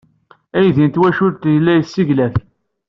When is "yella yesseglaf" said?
1.53-2.35